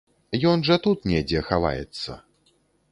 Ён 0.51 0.63
жа 0.69 0.77
тут 0.87 1.05
недзе 1.11 1.45
хаваецца. 1.51 2.21